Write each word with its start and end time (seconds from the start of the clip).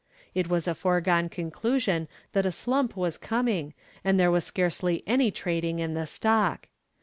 It 0.33 0.49
was 0.49 0.67
a 0.67 0.73
foregone 0.73 1.29
conclusion 1.29 2.07
that 2.33 2.47
a 2.47 2.51
slump 2.51 2.97
was 2.97 3.19
coming, 3.19 3.75
and 4.03 4.19
there 4.19 4.31
was 4.31 4.43
scarcely 4.43 5.03
any 5.05 5.29
trading 5.29 5.77
in 5.77 5.93
the 5.93 6.07
stock. 6.07 6.69